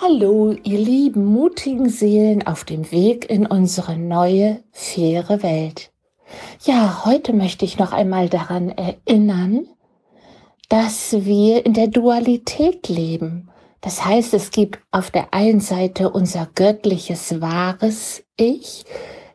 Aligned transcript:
Hallo, 0.00 0.54
ihr 0.62 0.78
lieben, 0.78 1.24
mutigen 1.24 1.88
Seelen 1.88 2.46
auf 2.46 2.62
dem 2.62 2.92
Weg 2.92 3.28
in 3.28 3.46
unsere 3.46 3.96
neue, 3.96 4.62
faire 4.70 5.42
Welt. 5.42 5.90
Ja, 6.62 7.04
heute 7.04 7.32
möchte 7.32 7.64
ich 7.64 7.80
noch 7.80 7.90
einmal 7.90 8.28
daran 8.28 8.68
erinnern, 8.70 9.66
dass 10.68 11.24
wir 11.24 11.66
in 11.66 11.74
der 11.74 11.88
Dualität 11.88 12.88
leben. 12.88 13.50
Das 13.80 14.04
heißt, 14.04 14.34
es 14.34 14.52
gibt 14.52 14.78
auf 14.92 15.10
der 15.10 15.34
einen 15.34 15.60
Seite 15.60 16.10
unser 16.10 16.48
göttliches 16.54 17.40
wahres 17.40 18.22
Ich, 18.36 18.84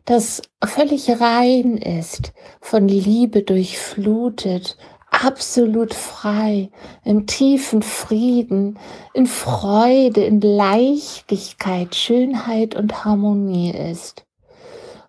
das 0.06 0.44
völlig 0.64 1.10
rein 1.10 1.76
ist, 1.76 2.32
von 2.62 2.88
Liebe 2.88 3.44
durchflutet, 3.44 4.78
absolut 5.24 5.94
frei, 5.94 6.70
im 7.04 7.26
tiefen 7.28 7.82
Frieden, 7.82 8.78
in 9.14 9.26
Freude, 9.26 10.24
in 10.26 10.42
Leichtigkeit, 10.42 11.96
Schönheit 11.96 12.76
und 12.76 13.06
Harmonie 13.06 13.72
ist. 13.72 14.26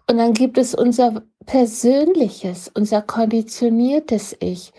Und 0.09 0.19
dann 0.19 0.35
gibt 0.35 0.59
es 0.59 0.75
unser 0.75 1.23
persönliches, 1.47 2.71
unser 2.75 3.03
konditioniertes 3.03 4.37
Ich 4.41 4.73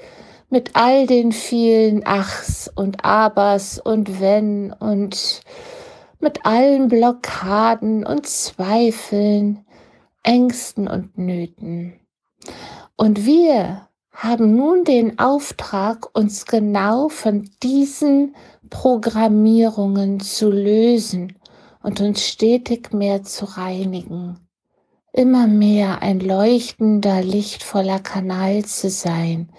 mit 0.49 0.71
all 0.75 1.07
den 1.07 1.31
vielen 1.31 2.05
Achs 2.05 2.71
und 2.73 3.03
Abers 3.03 3.79
und 3.79 4.21
Wenn 4.21 4.71
und 4.71 5.41
mit 6.19 6.45
allen 6.45 6.87
Blockaden 6.87 8.05
und 8.05 8.25
Zweifeln, 8.25 9.65
Ängsten 10.23 10.87
und 10.87 11.17
Nöten. 11.17 11.99
Und 12.95 13.25
wir 13.25 13.87
haben 14.15 14.55
nun 14.55 14.85
den 14.85 15.19
Auftrag, 15.19 16.07
uns 16.17 16.45
genau 16.45 17.09
von 17.09 17.49
diesen 17.61 18.35
Programmierungen 18.69 20.21
zu 20.21 20.49
lösen 20.49 21.37
und 21.83 21.99
uns 21.99 22.25
stetig 22.25 22.93
mehr 22.93 23.23
zu 23.23 23.45
reinigen. 23.45 24.39
Immer 25.11 25.47
mehr 25.47 26.01
ein 26.01 26.19
leuchtender, 26.19 27.21
lichtvoller 27.21 27.99
Kanal 27.99 28.65
zu 28.65 28.89
sein. 28.89 29.49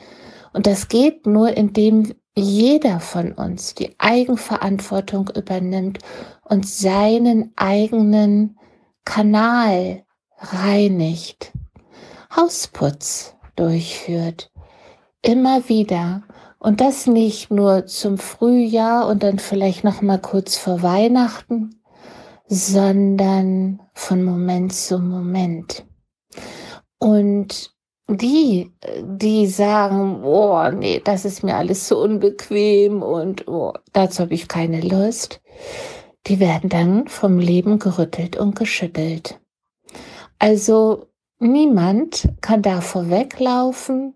Und 0.53 0.67
das 0.67 0.89
geht 0.89 1.27
nur, 1.27 1.57
indem 1.57 2.15
jeder 2.35 3.01
von 3.01 3.33
uns 3.33 3.75
die 3.75 3.95
Eigenverantwortung 3.99 5.31
übernimmt 5.35 5.99
und 6.45 6.67
seinen 6.67 7.53
eigenen 7.57 8.59
Kanal 9.05 10.05
reinigt. 10.39 11.53
Hausputz 12.35 13.36
durchführt. 13.57 14.51
Immer 15.23 15.69
wieder. 15.69 16.23
Und 16.59 16.81
das 16.81 17.07
nicht 17.07 17.51
nur 17.51 17.87
zum 17.87 18.19
Frühjahr 18.19 19.09
und 19.09 19.23
dann 19.23 19.39
vielleicht 19.39 19.85
noch 19.85 20.03
mal 20.03 20.19
kurz 20.19 20.57
vor 20.57 20.83
Weihnachten, 20.83 21.81
sondern 22.49 23.81
von 23.93 24.23
Moment 24.23 24.73
zu 24.73 24.99
Moment. 24.99 25.85
Und 26.99 27.73
die, 28.09 28.73
die 29.03 29.47
sagen, 29.47 30.23
oh, 30.25 30.71
nee, 30.71 31.01
das 31.05 31.25
ist 31.25 31.43
mir 31.43 31.57
alles 31.57 31.89
so 31.89 32.01
unbequem 32.01 33.03
und 33.03 33.49
oh, 33.49 33.73
dazu 33.93 34.23
habe 34.23 34.35
ich 34.35 34.49
keine 34.49 34.81
Lust, 34.81 35.41
die 36.27 36.39
werden 36.41 36.71
dann 36.71 37.09
vom 37.09 37.39
Leben 37.39 37.79
gerüttelt 37.79 38.37
und 38.37 38.57
geschüttelt. 38.57 39.41
Also 40.39 41.07
Niemand 41.39 42.29
kann 42.41 42.63
da 42.63 42.81
vorweglaufen, 42.81 44.15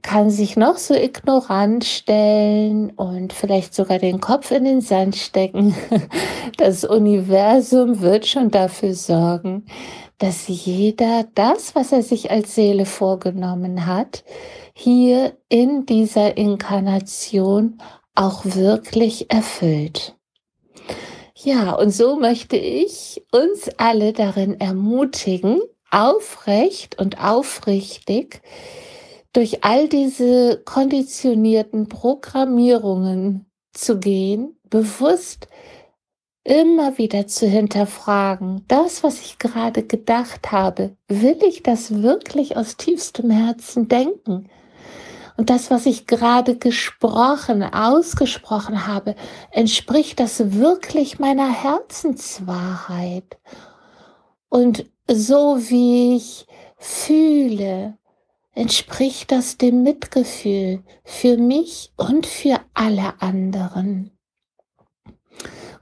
kann 0.00 0.30
sich 0.30 0.56
noch 0.56 0.78
so 0.78 0.94
ignorant 0.94 1.84
stellen 1.84 2.90
und 2.90 3.34
vielleicht 3.34 3.74
sogar 3.74 3.98
den 3.98 4.18
Kopf 4.20 4.50
in 4.50 4.64
den 4.64 4.80
Sand 4.80 5.16
stecken. 5.16 5.74
Das 6.56 6.82
Universum 6.82 8.00
wird 8.00 8.26
schon 8.26 8.50
dafür 8.50 8.94
sorgen, 8.94 9.66
dass 10.16 10.48
jeder 10.48 11.24
das, 11.34 11.76
was 11.76 11.92
er 11.92 12.02
sich 12.02 12.32
als 12.32 12.54
Seele 12.54 12.84
vorgenommen 12.84 13.86
hat, 13.86 14.24
hier 14.72 15.36
in 15.48 15.86
dieser 15.86 16.36
Inkarnation 16.36 17.78
auch 18.14 18.44
wirklich 18.44 19.30
erfüllt. 19.30 20.16
Ja, 21.36 21.72
und 21.74 21.90
so 21.90 22.16
möchte 22.16 22.56
ich 22.56 23.22
uns 23.30 23.68
alle 23.76 24.12
darin 24.12 24.58
ermutigen, 24.58 25.60
aufrecht 25.90 26.98
und 26.98 27.22
aufrichtig 27.22 28.42
durch 29.32 29.64
all 29.64 29.88
diese 29.88 30.62
konditionierten 30.64 31.88
Programmierungen 31.88 33.46
zu 33.72 33.98
gehen, 33.98 34.56
bewusst 34.68 35.48
immer 36.44 36.96
wieder 36.96 37.26
zu 37.26 37.46
hinterfragen, 37.46 38.64
das, 38.68 39.02
was 39.02 39.20
ich 39.20 39.38
gerade 39.38 39.82
gedacht 39.82 40.50
habe, 40.50 40.96
will 41.06 41.38
ich 41.46 41.62
das 41.62 42.02
wirklich 42.02 42.56
aus 42.56 42.76
tiefstem 42.76 43.30
Herzen 43.30 43.88
denken? 43.88 44.48
Und 45.36 45.50
das, 45.50 45.70
was 45.70 45.86
ich 45.86 46.06
gerade 46.06 46.56
gesprochen, 46.56 47.62
ausgesprochen 47.62 48.86
habe, 48.88 49.14
entspricht 49.52 50.18
das 50.18 50.54
wirklich 50.54 51.20
meiner 51.20 51.48
Herzenswahrheit? 51.48 53.38
Und 54.48 54.86
so 55.10 55.58
wie 55.70 56.16
ich 56.16 56.46
fühle, 56.76 57.96
entspricht 58.54 59.32
das 59.32 59.56
dem 59.56 59.82
Mitgefühl 59.82 60.82
für 61.04 61.36
mich 61.36 61.92
und 61.96 62.26
für 62.26 62.60
alle 62.74 63.20
anderen. 63.20 64.10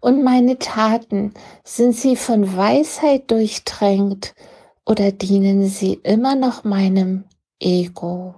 Und 0.01 0.23
meine 0.23 0.59
Taten, 0.59 1.33
sind 1.65 1.97
sie 1.97 2.17
von 2.17 2.57
Weisheit 2.57 3.31
durchtränkt 3.31 4.35
oder 4.85 5.11
dienen 5.11 5.67
sie 5.67 5.95
immer 6.03 6.37
noch 6.37 6.65
meinem 6.65 7.25
Ego, 7.59 8.35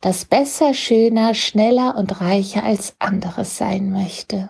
das 0.00 0.24
besser, 0.24 0.74
schöner, 0.74 1.34
schneller 1.34 1.96
und 1.96 2.20
reicher 2.20 2.64
als 2.64 2.96
anderes 2.98 3.58
sein 3.58 3.92
möchte? 3.92 4.48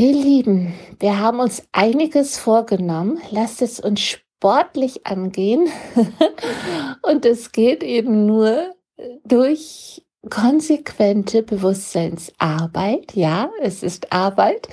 Ihr 0.00 0.12
Lieben, 0.12 0.74
wir 1.00 1.18
haben 1.18 1.40
uns 1.40 1.64
einiges 1.72 2.38
vorgenommen. 2.38 3.20
Lasst 3.32 3.62
es 3.62 3.80
uns 3.80 4.00
sportlich 4.00 5.04
angehen. 5.08 5.68
Und 7.02 7.26
es 7.26 7.50
geht 7.50 7.82
eben 7.82 8.24
nur 8.24 8.76
durch 9.24 10.06
konsequente 10.30 11.42
Bewusstseinsarbeit. 11.42 13.16
Ja, 13.16 13.50
es 13.60 13.82
ist 13.82 14.12
Arbeit 14.12 14.68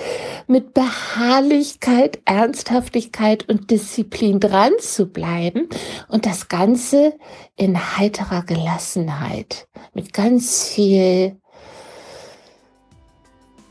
mit 0.46 0.76
Beharrlichkeit, 0.76 2.20
Ernsthaftigkeit 2.26 3.50
und 3.50 3.72
Disziplin 3.72 4.40
dran 4.40 4.74
zu 4.80 5.08
bleiben 5.08 5.70
und 6.08 6.28
das 6.28 6.50
Ganze 6.50 7.18
in 7.56 7.98
heiterer 7.98 8.44
Gelassenheit 8.44 9.68
mit 9.96 10.14
ganz 10.14 10.68
viel 10.68 11.40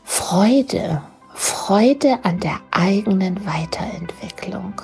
Freude 0.03 1.01
Freude 1.65 2.19
an 2.21 2.39
der 2.41 2.59
eigenen 2.69 3.43
Weiterentwicklung. 3.43 4.75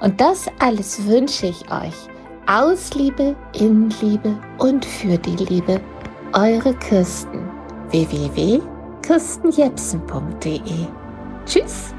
Und 0.00 0.18
das 0.18 0.46
alles 0.60 1.06
wünsche 1.06 1.48
ich 1.48 1.60
euch 1.70 1.94
aus 2.46 2.94
Liebe, 2.94 3.36
in 3.52 3.90
Liebe 4.00 4.34
und 4.56 4.86
für 4.86 5.18
die 5.18 5.36
Liebe. 5.44 5.78
Eure 6.32 6.72
Kirsten 6.76 7.50
www.kirstenjepsen.de 7.90 10.86
Tschüss! 11.44 11.95